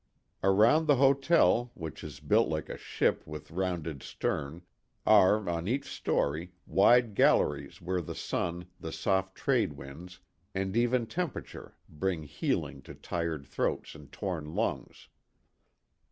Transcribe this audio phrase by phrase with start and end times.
[0.43, 4.63] Around the hotel, which is built like a ship with rounded stern,
[5.05, 10.19] are, on each story, wide galleries where the sun, the soft trade winds,
[10.55, 15.07] and even temperature, bring healing to tired throats and torn lungs.